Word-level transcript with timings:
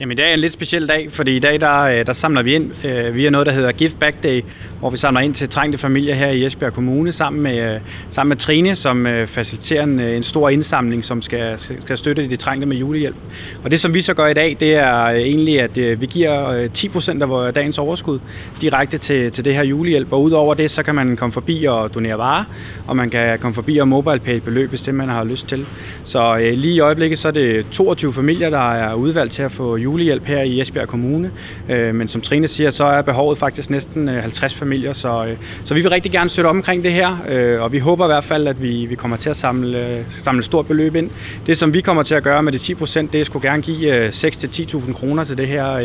Jamen 0.00 0.12
i 0.12 0.20
dag 0.20 0.30
er 0.30 0.34
en 0.34 0.38
lidt 0.38 0.52
speciel 0.52 0.88
dag, 0.88 1.12
fordi 1.12 1.36
i 1.36 1.38
dag 1.38 1.60
der, 1.60 1.80
øh, 1.80 2.06
der 2.06 2.12
samler 2.12 2.42
vi 2.42 2.54
ind 2.54 2.86
øh, 2.86 3.14
via 3.14 3.30
noget, 3.30 3.46
der 3.46 3.52
hedder 3.52 3.72
Give 3.72 3.90
Back 4.00 4.22
Day, 4.22 4.42
hvor 4.80 4.90
vi 4.90 4.96
samler 4.96 5.20
ind 5.20 5.34
til 5.34 5.48
trængte 5.48 5.78
familier 5.78 6.14
her 6.14 6.28
i 6.28 6.44
Esbjerg 6.44 6.72
Kommune 6.72 7.12
sammen 7.12 7.42
med, 7.42 7.74
øh, 7.74 7.80
sammen 8.08 8.28
med 8.28 8.36
Trine, 8.36 8.76
som 8.76 9.06
øh, 9.06 9.26
faciliterer 9.26 9.82
en, 9.82 10.00
øh, 10.00 10.16
en 10.16 10.22
stor 10.22 10.48
indsamling, 10.48 11.04
som 11.04 11.22
skal, 11.22 11.58
skal 11.58 11.96
støtte 11.96 12.30
de 12.30 12.36
trængte 12.36 12.66
med 12.66 12.76
julehjælp. 12.76 13.16
Og 13.64 13.70
det 13.70 13.80
som 13.80 13.94
vi 13.94 14.00
så 14.00 14.14
gør 14.14 14.26
i 14.26 14.34
dag, 14.34 14.56
det 14.60 14.74
er 14.74 15.04
øh, 15.04 15.16
egentlig, 15.16 15.60
at 15.60 15.78
øh, 15.78 16.00
vi 16.00 16.06
giver 16.06 16.48
øh, 16.50 16.68
10% 16.78 17.22
af 17.22 17.28
vores 17.28 17.54
dagens 17.54 17.78
overskud 17.78 18.18
direkte 18.60 18.98
til, 18.98 19.30
til 19.30 19.44
det 19.44 19.54
her 19.54 19.64
julehjælp. 19.64 20.12
Og 20.12 20.22
udover 20.22 20.54
det, 20.54 20.70
så 20.70 20.82
kan 20.82 20.94
man 20.94 21.16
komme 21.16 21.32
forbi 21.32 21.64
og 21.64 21.94
donere 21.94 22.18
varer, 22.18 22.44
og 22.86 22.96
man 22.96 23.10
kan 23.10 23.38
komme 23.38 23.54
forbi 23.54 23.78
og 23.78 23.88
mobile 23.88 24.20
pay 24.20 24.36
et 24.36 24.42
beløb, 24.42 24.68
hvis 24.68 24.82
det 24.82 24.94
man 24.94 25.08
har 25.08 25.24
lyst 25.24 25.46
til. 25.46 25.66
Så 26.04 26.36
øh, 26.40 26.52
lige 26.52 26.74
i 26.74 26.80
øjeblikket, 26.80 27.18
så 27.18 27.28
er 27.28 27.32
det 27.32 27.66
22 27.70 28.12
familier, 28.12 28.50
der 28.50 28.72
er 28.72 28.94
udvalgt 28.94 29.32
til 29.32 29.42
at 29.42 29.52
få 29.52 29.83
julehjælp 29.84 30.24
her 30.24 30.42
i 30.42 30.60
Esbjerg 30.60 30.88
Kommune. 30.88 31.30
Øh, 31.68 31.94
men 31.94 32.08
som 32.08 32.20
Trine 32.20 32.48
siger, 32.48 32.70
så 32.70 32.84
er 32.84 33.02
behovet 33.02 33.38
faktisk 33.38 33.70
næsten 33.70 34.08
øh, 34.08 34.22
50 34.22 34.54
familier, 34.54 34.92
så, 34.92 35.24
øh, 35.24 35.36
så 35.64 35.74
vi 35.74 35.80
vil 35.80 35.90
rigtig 35.90 36.12
gerne 36.12 36.30
støtte 36.30 36.48
op 36.48 36.56
omkring 36.56 36.84
det 36.84 36.92
her, 36.92 37.16
øh, 37.28 37.62
og 37.62 37.72
vi 37.72 37.78
håber 37.78 38.04
i 38.04 38.08
hvert 38.08 38.24
fald, 38.24 38.46
at 38.46 38.62
vi, 38.62 38.86
vi 38.86 38.94
kommer 38.94 39.16
til 39.16 39.30
at 39.30 39.36
samle, 39.36 40.06
samle 40.08 40.38
et 40.38 40.44
stort 40.44 40.66
beløb 40.66 40.94
ind. 40.94 41.10
Det, 41.46 41.56
som 41.56 41.74
vi 41.74 41.80
kommer 41.80 42.02
til 42.02 42.14
at 42.14 42.22
gøre 42.22 42.42
med 42.42 42.52
de 42.52 42.58
10 42.58 42.74
procent, 42.74 43.12
det 43.12 43.26
skulle 43.26 43.48
gerne 43.50 43.62
give 43.62 43.96
øh, 43.96 44.08
6-10.000 44.08 44.92
kroner 44.92 45.24
til 45.24 45.38
det, 45.38 45.48
her, 45.48 45.78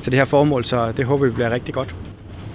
til 0.00 0.12
det 0.12 0.18
her 0.18 0.24
formål, 0.24 0.64
så 0.64 0.92
det 0.96 1.04
håber 1.04 1.26
vi 1.26 1.30
bliver 1.30 1.50
rigtig 1.50 1.74
godt. 1.74 1.94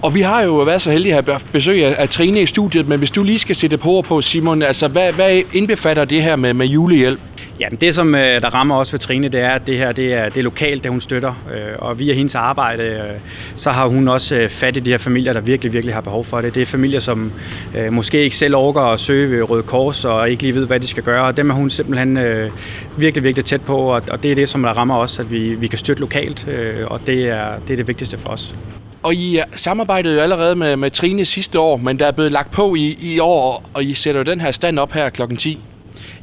Og 0.04 0.16
vi 0.16 0.22
har 0.22 0.44
jo 0.44 0.56
været 0.56 0.82
så 0.82 0.92
heldige 0.92 1.16
at 1.16 1.26
have 1.26 1.40
besøg 1.52 1.84
af 1.84 2.10
Trine 2.10 2.42
i 2.42 2.46
studiet, 2.46 2.88
men 2.88 2.98
hvis 2.98 3.12
du 3.12 3.24
lige 3.24 3.40
skal 3.40 3.56
sætte 3.56 3.78
på 3.78 4.04
på, 4.08 4.22
Simon, 4.22 4.62
altså 4.62 4.88
hvad, 4.88 5.14
hvad 5.14 5.42
indbefatter 5.54 6.06
det 6.06 6.24
her 6.24 6.36
med, 6.36 6.54
med 6.54 6.66
julehjælp? 6.66 7.20
Jamen 7.60 7.78
det 7.82 7.96
som 7.96 8.16
øh, 8.16 8.42
der 8.42 8.54
rammer 8.54 8.76
også 8.76 8.92
ved 8.92 9.00
Trine, 9.00 9.28
det 9.28 9.42
er, 9.42 9.50
at 9.50 9.68
det 9.68 9.78
her 9.78 9.92
det 9.92 10.14
er, 10.14 10.30
det 10.30 10.38
er 10.38 10.44
lokalt, 10.44 10.84
det 10.84 10.92
hun 10.92 11.02
støtter. 11.02 11.34
Øh, 11.54 11.76
og 11.78 12.00
via 12.00 12.14
hendes 12.14 12.36
arbejde, 12.36 12.84
øh, 12.84 13.20
så 13.56 13.70
har 13.70 13.88
hun 13.88 14.08
også 14.08 14.36
øh, 14.36 14.50
fat 14.50 14.78
i 14.78 14.80
de 14.80 14.92
her 14.92 14.98
familier, 14.98 15.34
der 15.34 15.42
virkelig, 15.42 15.74
virkelig 15.74 15.94
har 15.94 16.02
behov 16.02 16.26
for 16.26 16.42
det. 16.42 16.56
Det 16.56 16.62
er 16.62 16.66
familier, 16.66 17.00
som 17.00 17.32
øh, 17.78 17.94
måske 17.94 18.24
ikke 18.24 18.36
selv 18.36 18.56
overgår 18.56 18.82
at 18.82 19.00
søge 19.00 19.32
ved 19.32 19.50
Røde 19.50 19.64
Kors 19.64 20.06
og 20.06 20.30
ikke 20.30 20.44
lige 20.44 20.56
ved, 20.56 20.68
hvad 20.68 20.80
de 20.80 20.88
skal 20.88 21.04
gøre. 21.04 21.26
Og 21.26 21.38
dem 21.38 21.50
er 21.50 21.54
hun 21.54 21.70
simpelthen 21.70 22.18
øh, 22.18 22.52
virkelig, 22.98 23.24
virkelig 23.24 23.46
tæt 23.46 23.62
på, 23.62 23.78
og 23.78 24.24
det 24.24 24.32
er 24.32 24.36
det, 24.36 24.50
som 24.50 24.64
der 24.64 24.70
rammer 24.70 24.98
os, 24.98 25.20
at 25.20 25.32
vi, 25.32 25.56
vi 25.56 25.68
kan 25.68 25.80
støtte 25.80 26.00
lokalt, 26.02 26.48
og 26.88 27.02
det 27.08 27.30
er, 27.30 27.60
det 27.68 27.74
er 27.74 27.78
det 27.78 27.88
vigtigste 27.88 28.18
for 28.18 28.30
os. 28.30 28.56
Og 29.04 29.14
I 29.16 29.40
samarbejdede 29.56 30.16
jo 30.16 30.22
allerede 30.22 30.56
med, 30.56 30.76
med 30.76 30.90
Trine 30.90 31.26
sidste 31.26 31.60
år, 31.60 31.78
men 31.78 32.00
der 32.00 32.08
er 32.08 32.12
blevet 32.12 32.32
lagt 32.32 32.52
på 32.52 32.76
i, 32.76 32.98
i 33.02 33.20
år, 33.20 33.70
og 33.74 33.84
I 33.84 33.94
sætter 33.94 34.20
jo 34.20 34.24
den 34.24 34.42
her 34.42 34.52
stand 34.52 34.80
op 34.80 34.92
her 34.92 35.10
klokken 35.10 35.38
10. 35.38 35.60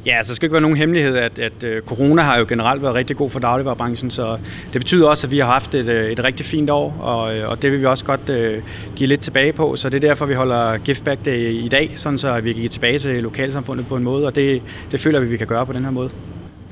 Ja, 0.05 0.17
altså, 0.17 0.29
det 0.29 0.35
skal 0.35 0.45
ikke 0.45 0.53
være 0.53 0.61
nogen 0.61 0.77
hemmelighed, 0.77 1.17
at, 1.17 1.39
at 1.39 1.63
øh, 1.63 1.81
corona 1.81 2.21
har 2.21 2.39
jo 2.39 2.45
generelt 2.49 2.81
været 2.81 2.95
rigtig 2.95 3.15
god 3.15 3.29
for 3.29 3.39
dagligvarerbranchen, 3.39 4.11
så 4.11 4.37
det 4.73 4.81
betyder 4.81 5.07
også, 5.07 5.27
at 5.27 5.31
vi 5.31 5.37
har 5.37 5.45
haft 5.45 5.75
et, 5.75 5.87
øh, 5.87 6.11
et 6.11 6.23
rigtig 6.23 6.45
fint 6.45 6.69
år, 6.69 6.97
og, 6.99 7.37
øh, 7.37 7.49
og 7.49 7.61
det 7.61 7.71
vil 7.71 7.79
vi 7.79 7.85
også 7.85 8.05
godt 8.05 8.29
uh, 8.29 8.63
give 8.95 9.07
lidt 9.07 9.21
tilbage 9.21 9.53
på, 9.53 9.75
så 9.75 9.89
det 9.89 10.03
er 10.03 10.07
derfor, 10.07 10.25
vi 10.25 10.33
holder 10.33 10.77
Gift 10.77 11.03
Back 11.03 11.25
Day 11.25 11.51
i 11.51 11.67
dag, 11.67 11.91
sådan 11.95 12.17
så 12.17 12.41
vi 12.41 12.51
kan 12.51 12.59
give 12.59 12.69
tilbage 12.69 12.99
til 12.99 13.23
lokalsamfundet 13.23 13.87
på 13.87 13.95
en 13.95 14.03
måde, 14.03 14.25
og 14.25 14.35
det, 14.35 14.61
det 14.91 14.99
føler 14.99 15.19
vi, 15.19 15.25
vi 15.25 15.37
kan 15.37 15.47
gøre 15.47 15.65
på 15.65 15.73
den 15.73 15.83
her 15.83 15.91
måde. 15.91 16.09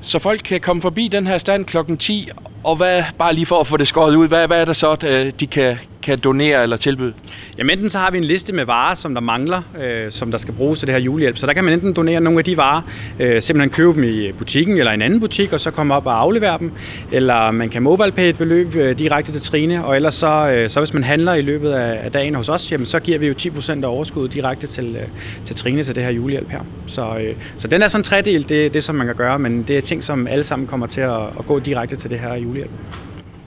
Så 0.01 0.19
folk 0.19 0.41
kan 0.45 0.61
komme 0.61 0.81
forbi 0.81 1.07
den 1.07 1.27
her 1.27 1.37
stand 1.37 1.65
klokken 1.65 1.97
10, 1.97 2.29
og 2.63 2.75
hvad, 2.75 3.03
bare 3.17 3.33
lige 3.33 3.45
for 3.45 3.59
at 3.59 3.67
få 3.67 3.77
det 3.77 3.87
skåret 3.87 4.15
ud, 4.15 4.27
hvad, 4.27 4.47
hvad 4.47 4.61
er 4.61 4.65
det 4.65 4.75
så, 4.75 4.97
øh, 5.07 5.31
de 5.39 5.47
kan, 5.47 5.77
kan 6.01 6.19
donere 6.19 6.63
eller 6.63 6.77
tilbyde? 6.77 7.13
Jamen 7.57 7.71
enten 7.71 7.89
så 7.89 7.97
har 7.97 8.11
vi 8.11 8.17
en 8.17 8.23
liste 8.23 8.53
med 8.53 8.65
varer, 8.65 8.95
som 8.95 9.13
der 9.13 9.21
mangler, 9.21 9.61
øh, 9.81 10.11
som 10.11 10.31
der 10.31 10.37
skal 10.37 10.53
bruges 10.53 10.79
til 10.79 10.87
det 10.87 10.95
her 10.95 11.01
julehjælp. 11.01 11.37
Så 11.37 11.47
der 11.47 11.53
kan 11.53 11.63
man 11.63 11.73
enten 11.73 11.93
donere 11.93 12.19
nogle 12.19 12.39
af 12.39 12.45
de 12.45 12.57
varer, 12.57 12.81
øh, 13.19 13.41
simpelthen 13.41 13.69
købe 13.69 13.93
dem 13.95 14.03
i 14.03 14.31
butikken 14.31 14.77
eller 14.77 14.91
en 14.91 15.01
anden 15.01 15.19
butik, 15.19 15.53
og 15.53 15.59
så 15.59 15.71
komme 15.71 15.93
op 15.93 16.05
og 16.05 16.21
aflevere 16.21 16.57
dem. 16.59 16.71
Eller 17.11 17.51
man 17.51 17.69
kan 17.69 17.83
mobile 17.83 18.11
pay 18.11 18.29
et 18.29 18.37
beløb 18.37 18.75
øh, 18.75 18.99
direkte 18.99 19.31
til 19.31 19.41
Trine, 19.41 19.85
og 19.85 19.95
ellers 19.95 20.13
så, 20.13 20.51
øh, 20.51 20.69
så 20.69 20.79
hvis 20.79 20.93
man 20.93 21.03
handler 21.03 21.33
i 21.33 21.41
løbet 21.41 21.71
af, 21.71 22.05
af 22.05 22.11
dagen 22.11 22.35
hos 22.35 22.49
os, 22.49 22.71
jamen, 22.71 22.85
så 22.85 22.99
giver 22.99 23.19
vi 23.19 23.27
jo 23.27 23.33
10% 23.33 23.83
af 23.83 23.87
overskuddet 23.87 24.33
direkte 24.33 24.67
til, 24.67 24.95
øh, 24.95 25.07
til 25.45 25.55
Trine 25.55 25.83
til 25.83 25.95
det 25.95 26.03
her 26.03 26.11
julehjælp 26.11 26.49
her. 26.49 26.59
Så, 26.87 27.17
øh, 27.17 27.35
så 27.57 27.67
den 27.67 27.81
er 27.81 27.87
sådan 27.87 27.99
en 27.99 28.03
tredel, 28.03 28.49
det 28.49 28.65
er 28.65 28.69
det, 28.69 28.83
som 28.83 28.95
man 28.95 29.07
kan 29.07 29.15
gøre, 29.15 29.39
men 29.39 29.63
det 29.63 29.77
er 29.77 29.81
ting, 29.81 30.03
som 30.03 30.27
alle 30.27 30.43
sammen 30.43 30.67
kommer 30.67 30.87
til 30.87 31.01
at, 31.01 31.21
at 31.39 31.45
gå 31.47 31.59
direkte 31.59 31.95
til 31.95 32.09
det 32.09 32.19
her 32.19 32.35
julehjælp. 32.35 32.48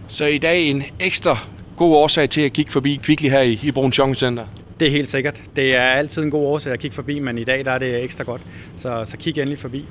Så 0.08 0.26
i 0.26 0.38
dag 0.38 0.70
en 0.70 0.82
ekstra 1.00 1.38
god 1.76 1.96
årsag 1.96 2.30
til 2.30 2.40
at 2.40 2.52
kigge 2.52 2.72
forbi 2.72 3.00
Kvickly 3.02 3.28
her 3.28 3.40
i, 3.40 3.52
i 3.52 3.72
Shopping 3.92 4.16
Center? 4.16 4.46
Det 4.80 4.86
er 4.86 4.92
helt 4.92 5.08
sikkert. 5.08 5.42
Det 5.56 5.76
er 5.76 5.82
altid 5.82 6.22
en 6.22 6.30
god 6.30 6.46
årsag 6.46 6.72
at 6.72 6.80
kigge 6.80 6.94
forbi, 6.94 7.18
men 7.18 7.38
i 7.38 7.44
dag 7.44 7.64
der 7.64 7.70
er 7.70 7.78
det 7.78 8.04
ekstra 8.04 8.24
godt. 8.24 8.40
Så, 8.76 9.04
så 9.04 9.16
kig 9.16 9.38
endelig 9.38 9.58
forbi. 9.58 9.84